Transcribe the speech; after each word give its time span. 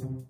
Thank 0.00 0.12
you. 0.12 0.29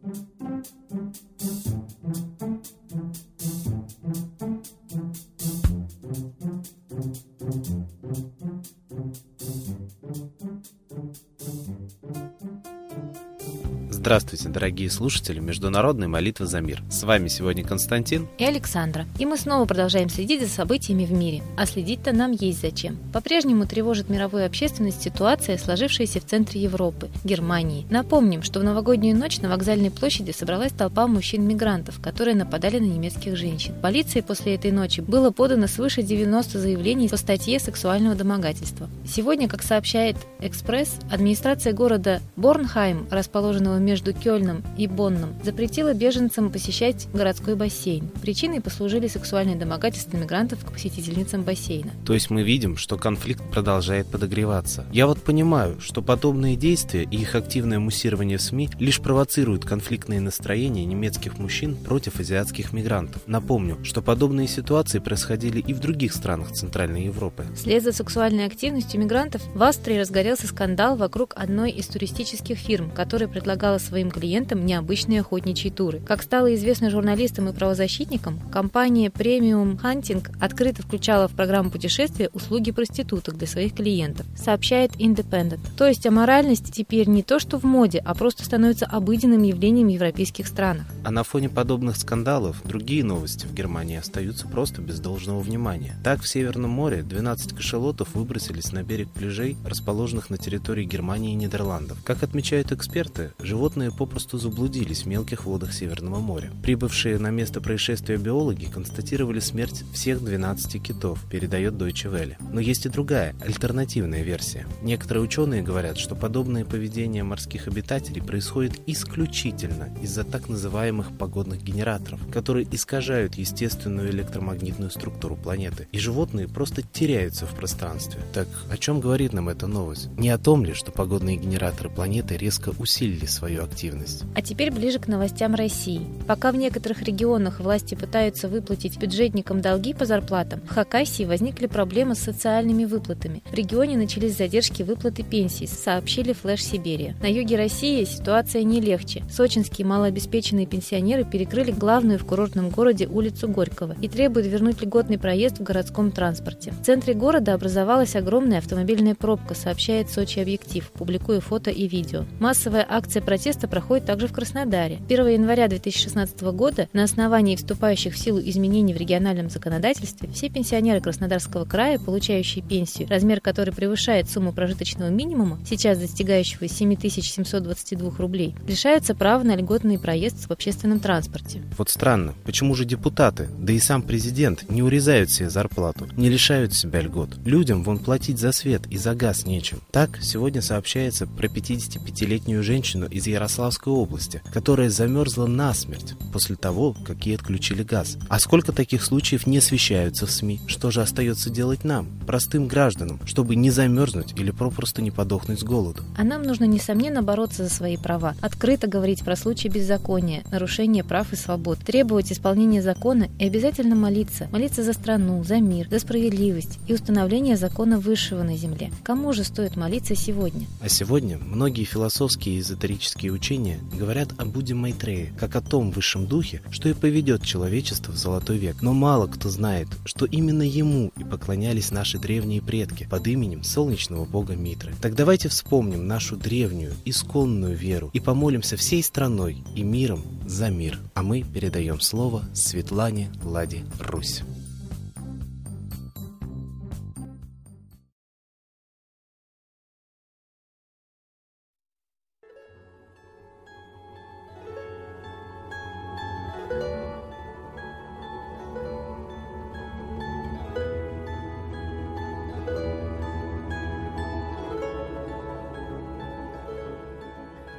Здравствуйте, 14.11 14.49
дорогие 14.49 14.91
слушатели 14.91 15.39
Международной 15.39 16.09
молитвы 16.09 16.47
за 16.47 16.61
мир. 16.61 16.83
С 16.91 17.05
вами 17.05 17.29
сегодня 17.29 17.63
Константин 17.63 18.27
и 18.39 18.45
Александра. 18.45 19.07
И 19.21 19.25
мы 19.25 19.37
снова 19.37 19.67
продолжаем 19.67 20.09
следить 20.09 20.43
за 20.43 20.49
событиями 20.49 21.05
в 21.05 21.13
мире. 21.13 21.45
А 21.57 21.65
следить-то 21.65 22.13
нам 22.13 22.33
есть 22.33 22.61
зачем. 22.61 22.99
По-прежнему 23.13 23.69
тревожит 23.69 24.09
мировую 24.09 24.47
общественность 24.47 25.01
ситуация, 25.01 25.59
сложившаяся 25.59 26.19
в 26.19 26.27
центре 26.27 26.61
Европы, 26.61 27.09
Германии. 27.23 27.87
Напомним, 27.89 28.43
что 28.43 28.59
в 28.59 28.65
новогоднюю 28.65 29.17
ночь 29.17 29.39
на 29.39 29.49
вокзальной 29.49 29.93
площади 29.93 30.33
собралась 30.33 30.73
толпа 30.73 31.07
мужчин-мигрантов, 31.07 32.01
которые 32.03 32.35
нападали 32.35 32.81
на 32.81 32.87
немецких 32.87 33.37
женщин. 33.37 33.75
Полиции 33.81 34.23
после 34.23 34.57
этой 34.57 34.73
ночи 34.73 35.03
было 35.03 35.31
подано 35.31 35.69
свыше 35.69 36.03
90 36.03 36.59
заявлений 36.59 37.09
по 37.09 37.17
статье 37.17 37.61
сексуального 37.61 38.17
домогательства. 38.17 38.89
Сегодня, 39.07 39.49
как 39.49 39.63
сообщает 39.63 40.17
«Экспресс», 40.41 40.97
администрация 41.13 41.73
города 41.73 42.21
Борнхайм, 42.35 43.07
расположенного 43.09 43.79
между 43.79 44.00
между 44.01 44.19
Кёльном 44.19 44.63
и 44.79 44.87
Бонном 44.87 45.35
запретила 45.45 45.93
беженцам 45.93 46.51
посещать 46.51 47.07
городской 47.13 47.55
бассейн. 47.55 48.09
Причиной 48.23 48.63
послужили 48.63 49.09
сексуальные 49.09 49.57
домогательства 49.57 50.17
мигрантов 50.17 50.65
к 50.65 50.73
посетительницам 50.73 51.43
бассейна. 51.43 51.91
То 52.07 52.15
есть 52.15 52.31
мы 52.31 52.43
видим, 52.43 52.79
что 52.79 52.97
конфликт 52.97 53.43
продолжает 53.51 54.07
подогреваться. 54.07 54.87
Я 54.91 55.07
вот 55.07 55.23
понимаю, 55.23 55.79
что 55.81 56.01
подобные 56.01 56.57
действия 56.57 57.03
и 57.03 57.17
их 57.17 57.35
активное 57.35 57.79
муссирование 57.79 58.39
в 58.39 58.43
СМИ 58.43 58.71
лишь 58.79 59.01
провоцируют 59.01 59.67
конфликтные 59.67 60.21
настроения 60.21 60.87
немецких 60.87 61.39
мужчин 61.39 61.77
против 61.77 62.21
азиатских 62.21 62.73
мигрантов. 62.73 63.21
Напомню, 63.27 63.77
что 63.83 64.01
подобные 64.01 64.49
ситуации 64.49 64.99
происходили 64.99 65.61
и 65.61 65.75
в 65.75 65.81
других 65.81 66.15
странах 66.15 66.53
Центральной 66.53 67.05
Европы. 67.05 67.45
Вслед 67.55 67.83
за 67.83 67.93
сексуальной 67.93 68.47
активностью 68.47 68.99
мигрантов 68.99 69.43
в 69.55 69.63
Австрии 69.63 69.99
разгорелся 69.99 70.47
скандал 70.47 70.97
вокруг 70.97 71.35
одной 71.37 71.71
из 71.71 71.87
туристических 71.87 72.57
фирм, 72.57 72.91
которая 72.91 73.29
предлагала 73.29 73.79
своим 73.91 74.13
клиентам 74.13 74.65
необычные 74.65 75.21
охотничьи 75.21 75.69
туры. 75.69 76.01
Как 76.07 76.23
стало 76.23 76.55
известно 76.55 76.91
журналистам 76.91 77.49
и 77.49 77.53
правозащитникам, 77.53 78.39
компания 78.53 79.09
Premium 79.09 79.81
Hunting 79.83 80.25
открыто 80.41 80.83
включала 80.83 81.27
в 81.27 81.33
программу 81.33 81.71
путешествия 81.71 82.31
услуги 82.33 82.71
проституток 82.71 83.37
для 83.37 83.49
своих 83.49 83.75
клиентов, 83.75 84.27
сообщает 84.37 84.93
Independent. 84.93 85.59
То 85.77 85.89
есть 85.89 86.07
аморальность 86.07 86.73
теперь 86.73 87.09
не 87.09 87.25
то, 87.25 87.41
что 87.41 87.59
в 87.59 87.65
моде, 87.65 87.99
а 88.05 88.15
просто 88.15 88.45
становится 88.45 88.87
обыденным 88.87 89.43
явлением 89.43 89.89
в 89.89 89.91
европейских 89.91 90.47
странах. 90.47 90.87
А 91.05 91.11
на 91.11 91.25
фоне 91.25 91.49
подобных 91.49 91.97
скандалов 91.97 92.63
другие 92.65 93.03
новости 93.03 93.47
в 93.47 93.55
Германии 93.55 93.97
остаются 93.97 94.47
просто 94.47 94.81
без 94.83 95.01
должного 95.01 95.41
внимания. 95.41 95.97
Так, 96.05 96.23
в 96.23 96.29
Северном 96.29 96.71
море 96.71 97.03
12 97.03 97.55
кашелотов 97.55 98.15
выбросились 98.15 98.71
на 98.71 98.85
берег 98.85 99.09
пляжей, 99.09 99.57
расположенных 99.65 100.31
на 100.31 100.39
территории 100.39 100.85
Германии 100.85 101.33
и 101.33 101.37
Нидерландов. 101.37 101.99
Как 102.05 102.23
отмечают 102.23 102.71
эксперты, 102.71 103.33
животные 103.41 103.80
животные 103.81 103.97
попросту 103.97 104.39
заблудились 104.39 105.05
в 105.05 105.07
мелких 105.07 105.47
водах 105.47 105.73
Северного 105.73 106.21
моря. 106.21 106.51
Прибывшие 106.63 107.19
на 107.19 107.31
место 107.31 107.61
происшествия 107.63 108.19
биологи 108.19 108.67
констатировали 108.67 109.41
смерть 109.41 109.85
всех 109.95 110.23
12 110.23 110.83
китов, 110.83 111.19
передает 111.31 111.75
Deutsche 111.75 112.11
Welle. 112.13 112.37
Но 112.53 112.61
есть 112.61 112.85
и 112.85 112.91
другая, 112.91 113.35
альтернативная 113.41 114.23
версия. 114.23 114.67
Некоторые 114.83 115.25
ученые 115.25 115.63
говорят, 115.63 115.97
что 115.97 116.15
подобное 116.15 116.67
поведение 116.67 117.23
морских 117.23 117.69
обитателей 117.69 118.21
происходит 118.21 118.81
исключительно 118.87 119.89
из-за 120.03 120.25
так 120.25 120.51
называемых 120.51 121.17
погодных 121.17 121.63
генераторов, 121.63 122.21
которые 122.31 122.67
искажают 122.71 123.37
естественную 123.37 124.11
электромагнитную 124.11 124.91
структуру 124.91 125.37
планеты, 125.37 125.89
и 125.93 125.99
животные 125.99 126.49
просто 126.49 126.83
теряются 126.83 127.47
в 127.47 127.55
пространстве. 127.55 128.21
Так 128.35 128.49
о 128.71 128.77
чем 128.77 129.01
говорит 129.01 129.33
нам 129.33 129.49
эта 129.49 129.67
новость? 129.67 130.09
Не 130.19 130.29
о 130.29 130.39
том 130.39 130.67
ли, 130.67 130.75
что 130.75 130.93
погодные 130.93 131.37
генераторы 131.37 131.89
планеты 131.89 132.37
резко 132.37 132.75
усилили 132.79 133.27
свое 133.27 133.60
активность. 133.63 134.25
А 134.35 134.43
теперь 134.43 134.71
ближе 134.71 134.99
к 134.99 135.09
новостям 135.09 135.55
России. 135.55 136.07
Пока 136.27 136.53
в 136.53 136.57
некоторых 136.57 137.03
регионах 137.03 137.61
власти 137.61 137.95
пытаются 137.95 138.49
выплатить 138.49 138.99
бюджетникам 138.99 139.61
долги 139.61 139.95
по 139.95 140.05
зарплатам, 140.05 140.61
в 140.63 140.69
Хакасии 140.69 141.25
возникли 141.25 141.67
проблемы 141.67 142.15
с 142.15 142.21
социальными 142.21 142.85
выплатами. 142.85 143.43
В 143.51 143.55
регионе 143.55 143.97
начались 143.97 144.37
задержки 144.37 144.83
выплаты 144.83 145.23
пенсий, 145.23 145.67
сообщили 145.67 146.33
Флэш 146.33 146.65
Сибирия. 146.65 147.17
На 147.23 147.27
юге 147.27 147.57
России 147.57 148.05
ситуация 148.05 148.63
не 148.63 148.81
легче. 148.81 149.23
Сочинские 149.31 149.87
малообеспеченные 149.87 150.67
пенсионеры 150.67 151.25
перекрыли 151.25 151.71
главную 151.71 152.19
в 152.19 152.25
курортном 152.25 152.71
городе 152.71 153.07
улицу 153.07 153.49
Горького 153.49 153.97
и 154.01 154.09
требуют 154.09 154.47
вернуть 154.47 154.81
льготный 154.81 155.19
проезд 155.19 155.59
в 155.59 155.63
городском 155.63 156.11
транспорте. 156.11 156.73
В 156.73 156.85
центре 156.85 157.15
города 157.15 157.55
образовалась 157.55 158.17
огромная 158.17 158.59
автомобильная 158.59 159.15
пробка, 159.15 159.55
сообщает 159.55 160.11
Сочи 160.11 160.39
Объектив, 160.39 160.91
публикуя 160.93 161.41
фото 161.41 161.71
и 161.71 161.87
видео. 161.89 162.25
Массовая 162.39 162.87
акция 162.89 163.23
протеста 163.23 163.50
протеста 163.51 163.67
проходит 163.67 164.07
также 164.07 164.29
в 164.29 164.33
Краснодаре. 164.33 165.01
1 165.09 165.27
января 165.27 165.67
2016 165.67 166.41
года 166.53 166.89
на 166.93 167.03
основании 167.03 167.57
вступающих 167.57 168.15
в 168.15 168.19
силу 168.19 168.39
изменений 168.39 168.95
в 168.95 168.97
региональном 168.97 169.51
законодательстве 169.51 170.29
все 170.33 170.49
пенсионеры 170.49 171.01
Краснодарского 171.01 171.65
края, 171.65 171.99
получающие 171.99 172.63
пенсию, 172.63 173.09
размер 173.09 173.41
которой 173.41 173.73
превышает 173.73 174.31
сумму 174.31 174.53
прожиточного 174.53 175.09
минимума, 175.09 175.59
сейчас 175.69 175.99
достигающего 175.99 176.69
7722 176.69 178.13
рублей, 178.19 178.55
лишаются 178.69 179.17
права 179.17 179.43
на 179.43 179.57
льготный 179.57 179.99
проезд 179.99 180.47
в 180.49 180.53
общественном 180.53 181.01
транспорте. 181.01 181.61
Вот 181.77 181.91
странно, 181.91 182.35
почему 182.45 182.77
же 182.77 182.85
депутаты, 182.85 183.49
да 183.59 183.73
и 183.73 183.81
сам 183.81 184.03
президент 184.03 184.71
не 184.71 184.85
урезают 184.85 185.29
себе 185.29 185.51
зарплату, 185.51 186.07
не 186.17 186.29
лишают 186.29 186.73
себя 186.73 187.01
льгот? 187.01 187.31
Людям 187.45 187.83
вон 187.83 187.99
платить 187.99 188.39
за 188.39 188.53
свет 188.53 188.83
и 188.91 188.97
за 188.97 189.17
газ 189.17 189.45
нечем. 189.45 189.81
Так, 189.91 190.21
сегодня 190.23 190.63
сообщается 190.63 191.27
про 191.27 191.49
55-летнюю 191.49 192.63
женщину 192.63 193.07
из 193.07 193.27
Ярославля, 193.27 193.40
Ярославской 193.41 193.91
области, 193.91 194.43
которая 194.53 194.91
замерзла 194.91 195.47
насмерть 195.47 196.15
после 196.31 196.57
того, 196.57 196.95
как 197.07 197.25
ей 197.25 197.37
отключили 197.37 197.83
газ. 197.83 198.19
А 198.29 198.39
сколько 198.39 198.71
таких 198.71 199.03
случаев 199.03 199.47
не 199.47 199.59
освещаются 199.59 200.27
в 200.27 200.31
СМИ? 200.31 200.61
Что 200.67 200.91
же 200.91 201.01
остается 201.01 201.49
делать 201.49 201.83
нам, 201.83 202.07
простым 202.27 202.69
гражданам, 202.69 203.19
чтобы 203.25 203.57
не 203.57 203.71
замерзнуть 203.71 204.35
или 204.37 204.51
попросту 204.51 205.01
не 205.01 205.11
подохнуть 205.11 205.61
с 205.61 205.63
голоду? 205.63 206.03
А 206.19 206.23
нам 206.23 206.43
нужно, 206.43 206.65
несомненно, 206.65 207.23
бороться 207.23 207.65
за 207.65 207.71
свои 207.71 207.97
права, 207.97 208.35
открыто 208.43 208.87
говорить 208.87 209.25
про 209.25 209.37
случаи 209.37 209.69
беззакония, 209.69 210.45
нарушения 210.51 211.03
прав 211.03 211.33
и 211.33 211.37
свобод, 211.37 211.79
требовать 211.79 212.31
исполнения 212.33 212.83
закона 212.83 213.31
и 213.39 213.47
обязательно 213.47 213.95
молиться. 213.95 214.49
Молиться 214.53 214.83
за 214.83 214.93
страну, 214.93 215.43
за 215.45 215.61
мир, 215.61 215.89
за 215.89 215.99
справедливость 215.99 216.79
и 216.87 216.93
установление 216.93 217.57
закона 217.57 217.99
высшего 217.99 218.43
на 218.43 218.57
земле. 218.59 218.91
Кому 219.03 219.33
же 219.33 219.45
стоит 219.45 219.77
молиться 219.77 220.15
сегодня? 220.15 220.67
А 220.83 220.91
сегодня 220.91 221.39
многие 221.39 221.85
философские 221.85 222.57
и 222.57 222.61
эзотерические 222.61 223.30
ведические 223.31 223.33
учения 223.33 223.81
говорят 223.93 224.33
о 224.39 224.45
Будде 224.45 224.75
Майтрее, 224.75 225.33
как 225.39 225.57
о 225.57 225.61
том 225.61 225.91
высшем 225.91 226.27
духе, 226.27 226.63
что 226.71 226.89
и 226.89 226.95
поведет 226.95 227.43
человечество 227.43 228.13
в 228.13 228.17
золотой 228.17 228.59
век. 228.59 228.83
Но 228.83 228.93
мало 228.93 229.27
кто 229.27 229.49
знает, 229.49 229.89
что 230.05 230.27
именно 230.27 230.63
ему 230.63 231.13
и 231.17 231.25
поклонялись 231.25 231.91
наши 231.91 232.19
древние 232.19 232.63
предки 232.63 233.07
под 233.09 233.27
именем 233.27 233.63
солнечного 233.63 234.25
бога 234.25 234.57
Митры. 234.57 234.95
Так 235.01 235.15
давайте 235.15 235.49
вспомним 235.49 236.07
нашу 236.07 236.37
древнюю, 236.37 236.93
исконную 237.05 237.77
веру 237.77 238.11
и 238.13 238.21
помолимся 238.21 238.77
всей 238.77 239.03
страной 239.03 239.63
и 239.75 239.83
миром 239.83 240.23
за 240.47 240.71
мир. 240.71 240.99
А 241.15 241.23
мы 241.23 241.43
передаем 241.43 242.01
слово 242.01 242.45
Светлане 242.55 243.31
Ладе 243.43 243.85
Русь. 244.01 244.43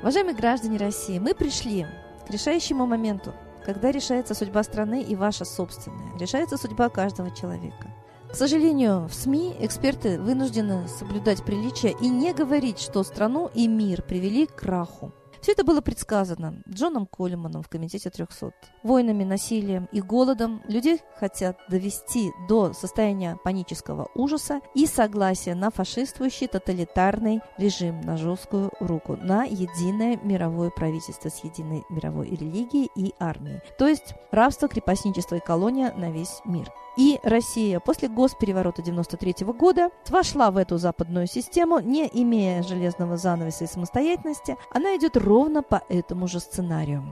Уважаемые 0.01 0.35
граждане 0.35 0.77
России, 0.77 1.19
мы 1.19 1.35
пришли 1.35 1.85
к 2.27 2.31
решающему 2.31 2.87
моменту, 2.87 3.35
когда 3.63 3.91
решается 3.91 4.33
судьба 4.33 4.63
страны 4.63 5.03
и 5.03 5.15
ваша 5.15 5.45
собственная, 5.45 6.17
решается 6.17 6.57
судьба 6.57 6.89
каждого 6.89 7.29
человека. 7.29 7.93
К 8.31 8.35
сожалению, 8.35 9.07
в 9.07 9.13
СМИ 9.13 9.57
эксперты 9.59 10.19
вынуждены 10.19 10.87
соблюдать 10.87 11.43
приличия 11.43 11.93
и 12.01 12.09
не 12.09 12.33
говорить, 12.33 12.79
что 12.79 13.03
страну 13.03 13.51
и 13.53 13.67
мир 13.67 14.01
привели 14.01 14.47
к 14.47 14.55
краху. 14.55 15.11
Все 15.41 15.53
это 15.53 15.63
было 15.63 15.81
предсказано 15.81 16.61
Джоном 16.69 17.07
Колеманом 17.07 17.63
в 17.63 17.69
Комитете 17.69 18.11
300. 18.11 18.53
Войнами, 18.83 19.23
насилием 19.23 19.87
и 19.91 19.99
голодом 19.99 20.61
людей 20.67 21.01
хотят 21.19 21.57
довести 21.67 22.31
до 22.47 22.73
состояния 22.73 23.39
панического 23.43 24.09
ужаса 24.13 24.61
и 24.75 24.85
согласия 24.85 25.55
на 25.55 25.71
фашистующий 25.71 26.47
тоталитарный 26.47 27.41
режим, 27.57 28.01
на 28.01 28.17
жесткую 28.17 28.71
руку, 28.79 29.17
на 29.17 29.45
единое 29.45 30.19
мировое 30.21 30.69
правительство 30.69 31.29
с 31.29 31.43
единой 31.43 31.83
мировой 31.89 32.29
религией 32.29 32.91
и 32.95 33.13
армией. 33.19 33.61
То 33.79 33.87
есть 33.87 34.13
рабство, 34.31 34.67
крепостничество 34.67 35.35
и 35.35 35.39
колония 35.39 35.91
на 35.93 36.11
весь 36.11 36.41
мир. 36.45 36.71
И 36.97 37.19
Россия 37.23 37.79
после 37.79 38.09
госпереворота 38.09 38.81
93 38.81 39.45
года 39.45 39.89
вошла 40.09 40.51
в 40.51 40.57
эту 40.57 40.77
западную 40.77 41.27
систему, 41.27 41.79
не 41.79 42.09
имея 42.11 42.63
железного 42.63 43.17
занавеса 43.17 43.63
и 43.63 43.67
самостоятельности, 43.67 44.57
она 44.71 44.95
идет 44.97 45.15
ровно 45.15 45.63
по 45.63 45.81
этому 45.87 46.27
же 46.27 46.39
сценарию. 46.39 47.03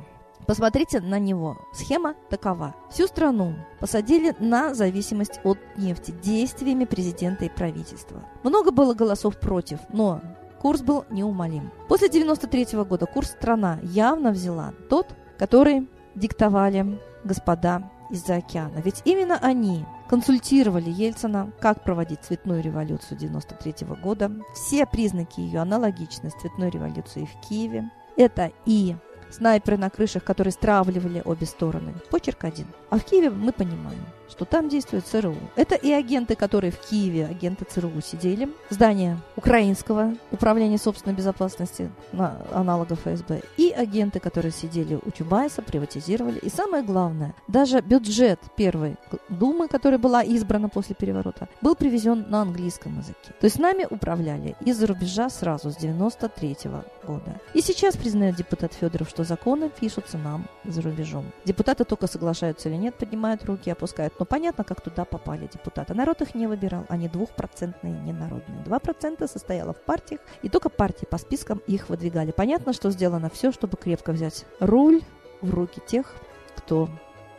Посмотрите 0.46 1.00
на 1.00 1.20
него. 1.20 1.58
Схема 1.74 2.16
такова. 2.30 2.76
Всю 2.90 3.08
страну 3.08 3.54
посадили 3.80 4.36
на 4.40 4.74
зависимость 4.74 5.40
от 5.44 5.60
нефти 5.78 6.12
действиями 6.12 6.86
президента 6.86 7.46
и 7.46 7.50
правительства. 7.50 8.24
Много 8.44 8.72
было 8.72 8.94
голосов 8.94 9.40
против, 9.40 9.80
но 9.94 10.22
курс 10.60 10.82
был 10.82 11.06
неумолим. 11.10 11.72
После 11.88 12.10
93 12.10 12.84
года 12.84 13.06
курс 13.06 13.30
страна 13.30 13.80
явно 13.84 14.32
взяла 14.32 14.74
тот, 14.90 15.16
который 15.38 15.88
диктовали 16.16 17.00
господа 17.24 17.84
из-за 18.10 18.38
океана. 18.38 18.80
Ведь 18.80 19.02
именно 19.06 19.38
они 19.38 19.86
консультировали 20.08 20.90
Ельцина, 20.90 21.52
как 21.60 21.84
проводить 21.84 22.24
цветную 22.24 22.64
революцию 22.64 23.18
93 23.18 23.88
года. 24.02 24.32
Все 24.54 24.86
признаки 24.86 25.40
ее 25.40 25.60
аналогичны 25.60 26.30
с 26.30 26.34
цветной 26.34 26.70
революцией 26.70 27.28
в 27.28 27.48
Киеве. 27.48 27.90
Это 28.18 28.52
и 28.66 28.96
снайперы 29.30 29.78
на 29.78 29.90
крышах, 29.90 30.24
которые 30.24 30.52
стравливали 30.52 31.22
обе 31.24 31.46
стороны. 31.46 31.94
Почерк 32.10 32.44
один. 32.44 32.68
А 32.90 32.98
в 32.98 33.04
Киеве 33.04 33.30
мы 33.30 33.52
понимаем, 33.52 34.04
что 34.30 34.46
там 34.46 34.70
действует 34.70 35.06
ЦРУ. 35.06 35.36
Это 35.56 35.76
и 35.76 35.92
агенты, 35.92 36.36
которые 36.36 36.72
в 36.72 36.80
Киеве, 36.80 37.26
агенты 37.26 37.66
ЦРУ 37.66 38.02
сидели. 38.02 38.50
Здание 38.70 39.18
Украинского 39.36 40.14
управления 40.32 40.78
собственной 40.78 41.16
безопасности, 41.16 41.90
на 42.12 42.38
аналога 42.52 42.96
ФСБ. 42.96 43.42
И 43.58 43.72
агенты, 43.72 44.20
которые 44.20 44.52
сидели 44.52 45.00
у 45.04 45.12
Чубайса, 45.12 45.62
приватизировали. 45.62 46.40
И 46.40 46.50
самое 46.50 46.84
главное, 46.84 47.34
даже 47.48 47.82
бюджет 47.82 48.40
первой 48.56 48.98
Думы, 49.30 49.68
которая 49.68 50.00
была 50.00 50.24
избрана 50.24 50.70
после 50.70 50.96
переворота, 50.96 51.48
был 51.62 51.76
привезен 51.76 52.26
на 52.30 52.42
английском 52.42 52.98
языке. 52.98 53.34
То 53.40 53.46
есть 53.46 53.60
нами 53.60 53.88
управляли 53.90 54.56
из-за 54.62 54.88
рубежа 54.88 55.30
сразу 55.30 55.72
с 55.72 55.76
93 55.78 56.68
-го 56.68 56.84
года. 57.06 57.40
И 57.54 57.62
сейчас 57.62 57.96
признает 57.96 58.36
депутат 58.36 58.74
Федоров, 58.74 59.10
что 59.10 59.24
законы 59.24 59.70
пишутся 59.70 60.18
нам 60.18 60.48
за 60.66 60.82
рубежом. 60.82 61.26
Депутаты 61.46 61.86
только 61.86 62.08
соглашаются 62.08 62.70
или 62.70 62.76
нет, 62.78 62.96
поднимают 62.96 63.46
руки, 63.46 63.72
опускают. 63.72 64.14
Но 64.20 64.26
понятно, 64.26 64.66
как 64.66 64.82
туда 64.82 65.06
попали 65.06 65.48
депутаты. 65.48 65.94
Народ 65.94 66.22
их 66.22 66.36
не 66.36 66.46
выбирал, 66.46 66.86
они 66.90 67.08
двухпроцентные, 67.08 67.94
ненародные. 67.94 68.64
Два 68.66 68.80
процента 68.80 69.28
состояло 69.28 69.74
в 69.74 69.82
партиях, 69.82 70.20
и 70.42 70.50
только 70.50 70.68
партии 70.70 71.06
по 71.06 71.18
спискам 71.18 71.62
их 71.68 71.88
выдвигали. 71.88 72.32
Понятно, 72.32 72.74
что 72.74 72.92
сделано 72.92 73.30
все, 73.30 73.54
чтобы 73.54 73.78
крепко 73.78 74.12
взять 74.12 74.46
руль 74.60 75.02
в 75.42 75.54
руки 75.54 75.82
тех, 75.88 76.14
кто 76.58 76.90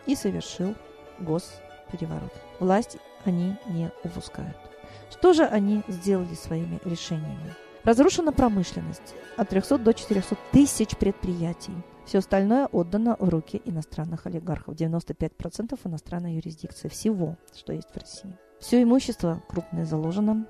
и 0.06 0.16
совершил 0.16 0.74
госпереворот. 1.18 2.32
Власть 2.58 2.96
они 3.26 3.56
не 3.68 3.90
упускают. 4.02 4.56
Что 5.10 5.34
же 5.34 5.44
они 5.44 5.82
сделали 5.86 6.34
своими 6.34 6.80
решениями? 6.84 7.54
Разрушена 7.84 8.32
промышленность 8.32 9.14
от 9.36 9.50
300 9.50 9.78
до 9.78 9.92
400 9.92 10.36
тысяч 10.52 10.96
предприятий. 10.96 11.74
Все 12.10 12.18
остальное 12.18 12.66
отдано 12.66 13.16
в 13.20 13.28
руки 13.28 13.62
иностранных 13.64 14.26
олигархов. 14.26 14.74
95% 14.74 15.78
иностранной 15.84 16.34
юрисдикции 16.34 16.88
всего, 16.88 17.36
что 17.54 17.72
есть 17.72 17.88
в 17.88 17.96
России. 17.96 18.36
Все 18.58 18.82
имущество 18.82 19.40
крупное 19.48 19.84
заложено 19.84 20.44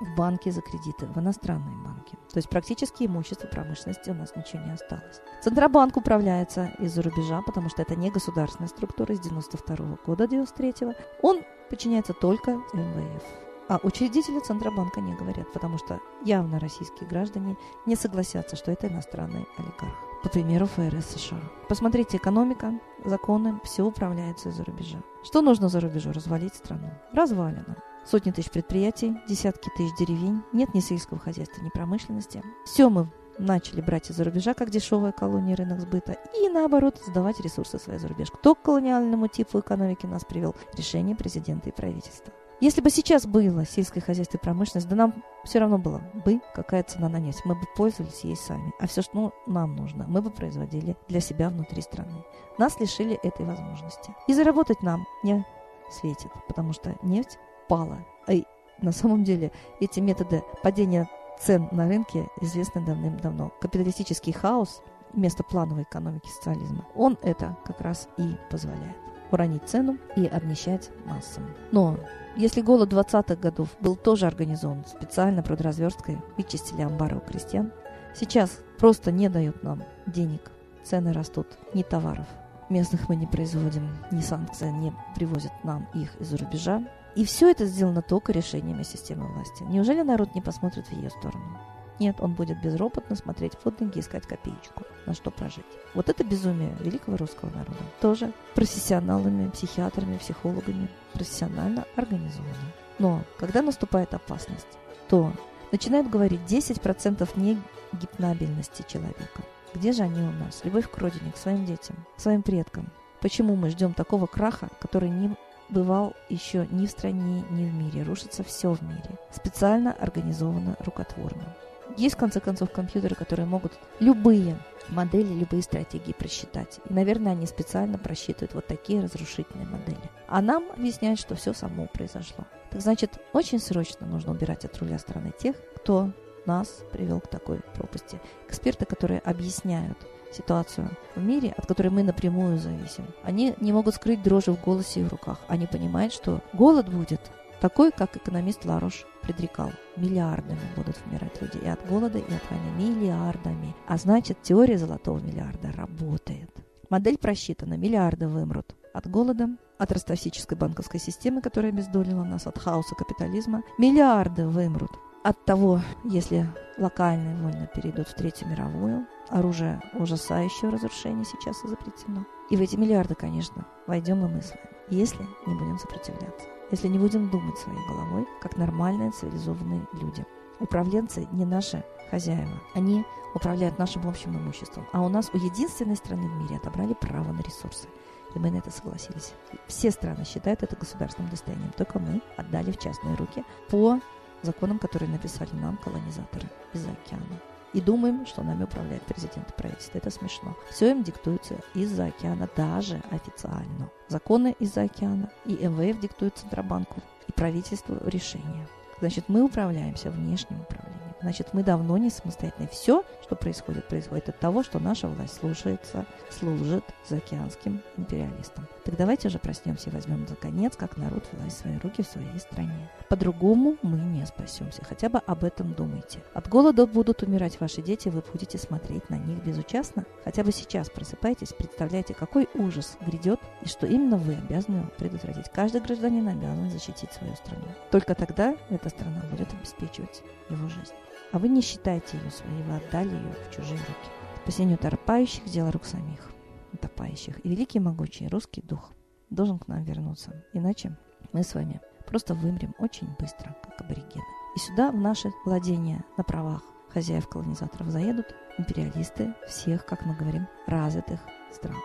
в 0.00 0.16
банки 0.16 0.48
за 0.48 0.60
кредиты, 0.60 1.06
в 1.06 1.16
иностранные 1.16 1.76
банки. 1.84 2.16
То 2.32 2.38
есть 2.38 2.48
практически 2.48 3.04
имущество 3.04 3.46
промышленности 3.46 4.10
у 4.10 4.14
нас 4.14 4.34
ничего 4.34 4.64
не 4.64 4.72
осталось. 4.72 5.20
Центробанк 5.40 5.96
управляется 5.96 6.72
из-за 6.80 7.00
рубежа, 7.00 7.42
потому 7.46 7.68
что 7.68 7.82
это 7.82 7.94
не 7.94 8.10
государственная 8.10 8.66
структура 8.68 9.14
из 9.14 9.20
92 9.20 9.98
года, 10.04 10.26
93 10.26 10.84
-го. 10.84 10.96
Он 11.22 11.42
подчиняется 11.70 12.12
только 12.12 12.60
МВФ. 12.72 13.22
А 13.68 13.78
учредители 13.84 14.40
Центробанка 14.40 15.00
не 15.00 15.14
говорят, 15.14 15.52
потому 15.52 15.78
что 15.78 16.00
явно 16.24 16.58
российские 16.58 17.08
граждане 17.08 17.56
не 17.86 17.94
согласятся, 17.94 18.56
что 18.56 18.72
это 18.72 18.88
иностранный 18.88 19.46
олигарх. 19.58 20.13
По 20.24 20.30
примеру 20.30 20.64
ФРС 20.64 21.04
США. 21.04 21.38
Посмотрите, 21.68 22.16
экономика, 22.16 22.72
законы, 23.04 23.60
все 23.62 23.82
управляется 23.82 24.48
из-за 24.48 24.64
рубежа. 24.64 24.96
Что 25.22 25.42
нужно 25.42 25.68
за 25.68 25.80
рубежу? 25.80 26.12
Развалить 26.12 26.54
страну. 26.54 26.90
Развалено. 27.12 27.76
Сотни 28.06 28.30
тысяч 28.30 28.50
предприятий, 28.50 29.18
десятки 29.28 29.68
тысяч 29.76 29.94
деревень, 29.98 30.42
нет 30.54 30.72
ни 30.72 30.80
сельского 30.80 31.20
хозяйства, 31.20 31.62
ни 31.62 31.68
промышленности. 31.68 32.42
Все 32.64 32.88
мы 32.88 33.10
начали 33.38 33.82
брать 33.82 34.10
из-за 34.10 34.24
рубежа, 34.24 34.54
как 34.54 34.70
дешевая 34.70 35.12
колония 35.12 35.56
рынок 35.56 35.80
сбыта, 35.80 36.16
и 36.34 36.48
наоборот 36.48 37.02
сдавать 37.06 37.40
ресурсы 37.40 37.78
своей 37.78 37.98
за 37.98 38.08
рубеж. 38.08 38.30
Кто 38.30 38.54
к 38.54 38.62
колониальному 38.62 39.28
типу 39.28 39.60
экономики 39.60 40.06
нас 40.06 40.24
привел? 40.24 40.56
Решение 40.74 41.16
президента 41.16 41.68
и 41.68 41.72
правительства. 41.72 42.32
Если 42.60 42.80
бы 42.80 42.90
сейчас 42.90 43.26
было 43.26 43.66
сельское 43.66 44.00
хозяйство 44.00 44.38
и 44.38 44.40
промышленность, 44.40 44.88
да 44.88 44.96
нам 44.96 45.22
все 45.44 45.58
равно 45.58 45.78
было 45.78 46.00
бы 46.24 46.40
какая 46.54 46.82
цена 46.82 47.08
на 47.08 47.18
нефть. 47.18 47.42
Мы 47.44 47.54
бы 47.54 47.66
пользовались 47.76 48.24
ей 48.24 48.36
сами. 48.36 48.72
А 48.78 48.86
все, 48.86 49.02
что 49.02 49.10
ну, 49.14 49.32
нам 49.46 49.74
нужно, 49.74 50.06
мы 50.08 50.22
бы 50.22 50.30
производили 50.30 50.96
для 51.08 51.20
себя 51.20 51.50
внутри 51.50 51.82
страны. 51.82 52.24
Нас 52.58 52.78
лишили 52.80 53.18
этой 53.22 53.44
возможности. 53.44 54.14
И 54.28 54.34
заработать 54.34 54.82
нам 54.82 55.04
не 55.22 55.44
светит, 55.90 56.30
потому 56.46 56.72
что 56.72 56.94
нефть 57.02 57.38
пала. 57.68 57.98
И 58.28 58.44
на 58.80 58.92
самом 58.92 59.24
деле 59.24 59.50
эти 59.80 60.00
методы 60.00 60.42
падения 60.62 61.08
цен 61.40 61.68
на 61.72 61.88
рынке 61.88 62.28
известны 62.40 62.84
давным-давно. 62.84 63.52
Капиталистический 63.60 64.32
хаос 64.32 64.80
вместо 65.12 65.42
плановой 65.42 65.82
экономики 65.82 66.28
социализма, 66.28 66.86
он 66.94 67.18
это 67.22 67.56
как 67.64 67.80
раз 67.80 68.08
и 68.16 68.36
позволяет 68.50 68.96
уронить 69.34 69.68
цену 69.68 69.98
и 70.16 70.26
обнищать 70.26 70.90
массам. 71.04 71.44
Но 71.72 71.98
если 72.36 72.62
голод 72.62 72.92
20-х 72.92 73.36
годов 73.36 73.68
был 73.80 73.96
тоже 73.96 74.26
организован 74.26 74.84
специально 74.86 75.42
продразверсткой, 75.42 76.18
вычистили 76.36 76.82
амбары 76.82 77.16
у 77.16 77.20
крестьян, 77.20 77.72
сейчас 78.14 78.60
просто 78.78 79.12
не 79.12 79.28
дают 79.28 79.62
нам 79.62 79.82
денег, 80.06 80.50
цены 80.82 81.12
растут, 81.12 81.46
ни 81.74 81.82
товаров. 81.82 82.26
Местных 82.70 83.08
мы 83.08 83.16
не 83.16 83.26
производим, 83.26 83.88
ни 84.10 84.20
санкции 84.20 84.70
не 84.70 84.92
привозят 85.14 85.52
нам 85.64 85.86
их 85.94 86.16
из-за 86.20 86.38
рубежа. 86.38 86.82
И 87.14 87.24
все 87.24 87.50
это 87.50 87.66
сделано 87.66 88.02
только 88.02 88.32
решениями 88.32 88.82
системы 88.82 89.32
власти. 89.32 89.62
Неужели 89.64 90.02
народ 90.02 90.34
не 90.34 90.40
посмотрит 90.40 90.86
в 90.86 90.92
ее 90.92 91.10
сторону? 91.10 91.53
Нет, 92.00 92.16
он 92.18 92.34
будет 92.34 92.60
безропотно 92.60 93.14
смотреть 93.14 93.56
под 93.58 93.80
ноги 93.80 94.00
искать 94.00 94.26
копеечку, 94.26 94.82
на 95.06 95.14
что 95.14 95.30
прожить. 95.30 95.64
Вот 95.94 96.08
это 96.08 96.24
безумие 96.24 96.74
великого 96.80 97.16
русского 97.16 97.50
народа. 97.50 97.78
Тоже 98.00 98.32
профессионалами, 98.54 99.50
психиатрами, 99.50 100.18
психологами, 100.18 100.88
профессионально 101.12 101.84
организовано. 101.94 102.72
Но 102.98 103.22
когда 103.38 103.62
наступает 103.62 104.12
опасность, 104.12 104.66
то 105.08 105.32
начинают 105.70 106.10
говорить 106.10 106.40
10% 106.46 107.28
негипнабельности 107.36 108.84
человека. 108.88 109.42
Где 109.74 109.92
же 109.92 110.02
они 110.02 110.20
у 110.20 110.32
нас? 110.32 110.64
Любовь 110.64 110.90
к 110.90 110.98
родине, 110.98 111.32
к 111.32 111.36
своим 111.36 111.64
детям, 111.64 111.96
к 112.16 112.20
своим 112.20 112.42
предкам. 112.42 112.90
Почему 113.20 113.56
мы 113.56 113.70
ждем 113.70 113.94
такого 113.94 114.26
краха, 114.26 114.68
который 114.80 115.10
не 115.10 115.36
бывал 115.68 116.14
еще 116.28 116.66
ни 116.70 116.86
в 116.86 116.90
стране, 116.90 117.44
ни 117.50 117.68
в 117.68 117.74
мире. 117.74 118.02
Рушится 118.02 118.44
все 118.44 118.72
в 118.72 118.82
мире. 118.82 119.18
Специально 119.32 119.92
организовано 119.92 120.76
рукотворно. 120.80 121.56
Есть, 121.96 122.16
в 122.16 122.18
конце 122.18 122.40
концов, 122.40 122.70
компьютеры, 122.70 123.14
которые 123.14 123.46
могут 123.46 123.72
любые 124.00 124.56
модели, 124.88 125.32
любые 125.32 125.62
стратегии 125.62 126.12
просчитать. 126.12 126.80
И, 126.88 126.92
наверное, 126.92 127.32
они 127.32 127.46
специально 127.46 127.98
просчитывают 127.98 128.54
вот 128.54 128.66
такие 128.66 129.00
разрушительные 129.00 129.66
модели. 129.66 130.10
А 130.26 130.42
нам 130.42 130.64
объясняют, 130.76 131.20
что 131.20 131.34
все 131.34 131.52
само 131.52 131.86
произошло. 131.86 132.44
Так 132.70 132.80
значит, 132.80 133.18
очень 133.32 133.60
срочно 133.60 134.06
нужно 134.06 134.32
убирать 134.32 134.64
от 134.64 134.76
руля 134.78 134.98
страны 134.98 135.32
тех, 135.38 135.56
кто 135.76 136.10
нас 136.46 136.82
привел 136.92 137.20
к 137.20 137.28
такой 137.28 137.60
пропасти. 137.74 138.20
Эксперты, 138.48 138.84
которые 138.84 139.20
объясняют 139.20 139.96
ситуацию 140.32 140.90
в 141.14 141.22
мире, 141.22 141.54
от 141.56 141.66
которой 141.66 141.88
мы 141.88 142.02
напрямую 142.02 142.58
зависим, 142.58 143.06
они 143.22 143.54
не 143.60 143.72
могут 143.72 143.94
скрыть 143.94 144.22
дрожи 144.22 144.50
в 144.52 144.60
голосе 144.60 145.00
и 145.00 145.04
в 145.04 145.08
руках. 145.08 145.38
Они 145.46 145.66
понимают, 145.66 146.12
что 146.12 146.42
голод 146.52 146.88
будет 146.88 147.20
такой, 147.64 147.92
как 147.92 148.14
экономист 148.14 148.66
Ларош 148.66 149.06
предрекал. 149.22 149.72
Миллиардами 149.96 150.60
будут 150.76 150.96
умирать 151.06 151.40
люди 151.40 151.64
и 151.64 151.66
от 151.66 151.80
голода, 151.88 152.18
и 152.18 152.34
от 152.34 152.50
войны. 152.50 152.70
Миллиардами. 152.76 153.74
А 153.88 153.96
значит, 153.96 154.42
теория 154.42 154.76
золотого 154.76 155.18
миллиарда 155.18 155.72
работает. 155.72 156.50
Модель 156.90 157.16
просчитана. 157.16 157.78
Миллиарды 157.78 158.28
вымрут 158.28 158.74
от 158.92 159.10
голода, 159.10 159.48
от 159.78 159.92
ростовсической 159.92 160.58
банковской 160.58 161.00
системы, 161.00 161.40
которая 161.40 161.72
обездолила 161.72 162.22
нас, 162.22 162.46
от 162.46 162.58
хаоса 162.58 162.94
капитализма. 162.96 163.62
Миллиарды 163.78 164.46
вымрут 164.46 164.90
от 165.22 165.42
того, 165.46 165.80
если 166.04 166.46
локальные 166.76 167.42
войны 167.42 167.66
перейдут 167.74 168.08
в 168.08 168.14
Третью 168.14 168.48
мировую, 168.48 169.06
оружие 169.30 169.80
ужасающего 169.94 170.72
разрушения 170.72 171.24
сейчас 171.24 171.62
запретено. 171.62 172.26
И 172.50 172.56
в 172.58 172.60
эти 172.60 172.76
миллиарды, 172.76 173.14
конечно, 173.14 173.66
войдем 173.86 174.22
и 174.26 174.28
мысли, 174.28 174.60
если 174.90 175.22
не 175.46 175.54
будем 175.54 175.78
сопротивляться, 175.78 176.46
если 176.74 176.88
не 176.88 176.98
будем 176.98 177.30
думать 177.30 177.56
своей 177.56 177.78
головой, 177.86 178.26
как 178.40 178.56
нормальные 178.56 179.12
цивилизованные 179.12 179.86
люди. 179.92 180.26
Управленцы 180.58 181.28
не 181.30 181.44
наши 181.44 181.84
хозяева, 182.10 182.60
они 182.74 183.04
управляют 183.32 183.78
нашим 183.78 184.08
общим 184.08 184.36
имуществом. 184.36 184.84
А 184.92 185.02
у 185.02 185.08
нас 185.08 185.30
у 185.32 185.36
единственной 185.36 185.94
страны 185.94 186.28
в 186.28 186.34
мире 186.42 186.56
отобрали 186.56 186.94
право 186.94 187.32
на 187.32 187.42
ресурсы. 187.42 187.86
И 188.34 188.38
мы 188.40 188.50
на 188.50 188.56
это 188.56 188.72
согласились. 188.72 189.34
Все 189.68 189.92
страны 189.92 190.24
считают 190.24 190.64
это 190.64 190.74
государственным 190.74 191.30
достоянием. 191.30 191.72
Только 191.76 192.00
мы 192.00 192.20
отдали 192.36 192.72
в 192.72 192.78
частные 192.78 193.14
руки 193.14 193.44
по 193.70 194.00
законам, 194.42 194.80
которые 194.80 195.10
написали 195.10 195.50
нам 195.52 195.76
колонизаторы 195.76 196.48
из 196.72 196.84
океана. 196.86 197.40
И 197.74 197.80
думаем, 197.80 198.24
что 198.24 198.42
нами 198.42 198.64
управляет 198.64 199.02
президент 199.02 199.50
и 199.50 199.52
правительство. 199.52 199.98
Это 199.98 200.10
смешно. 200.10 200.56
Все 200.70 200.92
им 200.92 201.02
диктуется 201.02 201.56
из-за 201.74 202.06
океана, 202.06 202.48
даже 202.56 203.02
официально. 203.10 203.90
Законы 204.08 204.54
из-за 204.60 204.82
океана. 204.82 205.30
И 205.44 205.54
МВФ 205.54 206.00
диктует 206.00 206.38
Центробанку. 206.38 207.02
И 207.26 207.32
правительству 207.32 207.96
решения. 208.04 208.68
Значит, 209.00 209.24
мы 209.28 209.42
управляемся 209.42 210.10
внешним 210.10 210.60
управлением. 210.60 210.83
Значит, 211.24 211.54
мы 211.54 211.62
давно 211.62 211.96
не 211.96 212.10
самостоятельны. 212.10 212.68
Все, 212.68 213.02
что 213.22 213.34
происходит, 213.34 213.88
происходит 213.88 214.28
от 214.28 214.38
того, 214.40 214.62
что 214.62 214.78
наша 214.78 215.08
власть 215.08 215.38
слушается, 215.38 216.04
служит 216.28 216.84
заокеанским 217.08 217.80
империалистам. 217.96 218.68
Так 218.84 218.98
давайте 218.98 219.30
же 219.30 219.38
проснемся 219.38 219.88
и 219.88 219.92
возьмем 219.94 220.28
за 220.28 220.36
конец, 220.36 220.76
как 220.76 220.98
народ, 220.98 221.24
власть 221.32 221.56
в 221.56 221.60
свои 221.60 221.78
руки 221.78 222.02
в 222.02 222.06
своей 222.06 222.38
стране. 222.38 222.90
По-другому 223.08 223.78
мы 223.80 223.96
не 223.96 224.26
спасемся. 224.26 224.84
Хотя 224.84 225.08
бы 225.08 225.18
об 225.24 225.44
этом 225.44 225.72
думайте. 225.72 226.22
От 226.34 226.46
голода 226.50 226.86
будут 226.86 227.22
умирать 227.22 227.58
ваши 227.58 227.80
дети, 227.80 228.10
вы 228.10 228.22
будете 228.30 228.58
смотреть 228.58 229.08
на 229.08 229.14
них 229.14 229.42
безучастно. 229.42 230.04
Хотя 230.24 230.44
бы 230.44 230.52
сейчас 230.52 230.90
просыпайтесь, 230.90 231.54
представляете, 231.54 232.12
какой 232.12 232.50
ужас 232.52 232.98
грядет 233.00 233.40
и 233.62 233.68
что 233.68 233.86
именно 233.86 234.18
вы 234.18 234.34
обязаны 234.34 234.90
предотвратить. 234.98 235.50
Каждый 235.54 235.80
гражданин 235.80 236.28
обязан 236.28 236.68
защитить 236.68 237.14
свою 237.14 237.34
страну. 237.36 237.64
Только 237.90 238.14
тогда 238.14 238.54
эта 238.68 238.90
страна 238.90 239.22
будет 239.30 239.50
обеспечивать 239.54 240.22
его 240.50 240.68
жизнь 240.68 240.92
а 241.34 241.38
вы 241.40 241.48
не 241.48 241.62
считаете 241.62 242.16
ее 242.16 242.30
своей, 242.30 242.62
вы 242.62 242.76
отдали 242.76 243.08
ее 243.08 243.34
в 243.34 243.54
чужие 243.54 243.76
руки. 243.80 244.10
Спасение 244.44 244.76
утопающих– 244.76 245.44
дело 245.46 245.72
рук 245.72 245.84
самих 245.84 246.30
утопающих. 246.72 247.44
И 247.44 247.48
великий 247.48 247.80
могучий 247.80 248.28
русский 248.28 248.62
дух 248.62 248.92
должен 249.30 249.58
к 249.58 249.66
нам 249.66 249.82
вернуться. 249.82 250.44
Иначе 250.52 250.96
мы 251.32 251.42
с 251.42 251.54
вами 251.54 251.80
просто 252.06 252.34
вымрем 252.34 252.72
очень 252.78 253.08
быстро, 253.18 253.56
как 253.64 253.80
аборигены. 253.80 254.22
И 254.54 254.60
сюда, 254.60 254.92
в 254.92 254.96
наши 254.96 255.32
владения 255.44 256.04
на 256.16 256.22
правах 256.22 256.62
хозяев-колонизаторов, 256.90 257.88
заедут 257.88 258.26
империалисты 258.56 259.34
всех, 259.48 259.84
как 259.86 260.06
мы 260.06 260.14
говорим, 260.14 260.46
развитых 260.68 261.18
стран. 261.52 261.76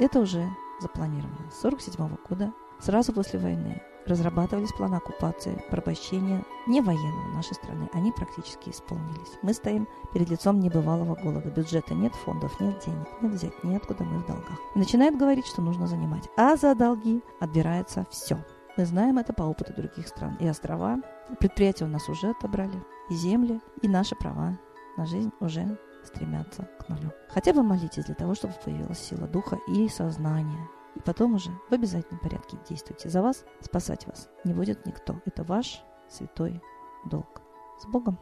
Это 0.00 0.18
уже 0.18 0.44
запланировано 0.80 1.48
с 1.52 1.64
1947 1.64 2.16
года, 2.28 2.52
сразу 2.80 3.12
после 3.12 3.38
войны 3.38 3.80
разрабатывались 4.06 4.72
планы 4.72 4.96
оккупации, 4.96 5.62
порабощения 5.70 6.44
не 6.66 6.80
военного 6.80 7.34
нашей 7.34 7.54
страны. 7.54 7.88
Они 7.92 8.12
практически 8.12 8.70
исполнились. 8.70 9.38
Мы 9.42 9.52
стоим 9.52 9.88
перед 10.12 10.30
лицом 10.30 10.60
небывалого 10.60 11.14
голода. 11.14 11.50
Бюджета 11.50 11.94
нет, 11.94 12.14
фондов 12.14 12.58
нет, 12.60 12.82
денег 12.84 13.08
нет 13.20 13.32
взять, 13.32 13.64
неоткуда 13.64 14.04
мы 14.04 14.18
в 14.18 14.26
долгах. 14.26 14.58
И 14.74 14.78
начинает 14.78 15.16
говорить, 15.16 15.46
что 15.46 15.62
нужно 15.62 15.86
занимать. 15.86 16.28
А 16.36 16.56
за 16.56 16.74
долги 16.74 17.22
отбирается 17.40 18.06
все. 18.10 18.38
Мы 18.76 18.84
знаем 18.84 19.18
это 19.18 19.32
по 19.32 19.42
опыту 19.42 19.72
других 19.74 20.06
стран. 20.06 20.36
И 20.38 20.46
острова, 20.46 20.98
предприятия 21.40 21.84
у 21.84 21.88
нас 21.88 22.08
уже 22.08 22.30
отобрали, 22.30 22.82
и 23.08 23.14
земли, 23.14 23.60
и 23.82 23.88
наши 23.88 24.14
права 24.14 24.58
на 24.96 25.06
жизнь 25.06 25.32
уже 25.40 25.78
стремятся 26.04 26.68
к 26.78 26.88
нулю. 26.88 27.12
Хотя 27.28 27.52
бы 27.52 27.62
молитесь 27.62 28.04
для 28.04 28.14
того, 28.14 28.34
чтобы 28.34 28.54
появилась 28.64 28.98
сила 28.98 29.26
духа 29.26 29.58
и 29.68 29.88
сознания 29.88 30.68
и 30.96 31.00
потом 31.00 31.34
уже 31.34 31.50
в 31.68 31.72
обязательном 31.72 32.20
порядке 32.20 32.58
действуйте. 32.68 33.08
За 33.08 33.22
вас 33.22 33.44
спасать 33.60 34.06
вас 34.06 34.28
не 34.44 34.54
будет 34.54 34.86
никто. 34.86 35.20
Это 35.26 35.44
ваш 35.44 35.82
святой 36.08 36.60
долг. 37.04 37.42
С 37.78 37.86
Богом! 37.86 38.18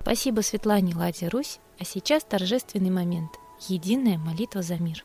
Спасибо 0.00 0.42
Светлане 0.42 0.94
Ладе 0.94 1.28
Русь. 1.28 1.60
А 1.80 1.84
сейчас 1.84 2.24
торжественный 2.24 2.90
момент. 2.90 3.32
Единая 3.68 4.18
молитва 4.18 4.62
за 4.62 4.76
мир. 4.76 5.04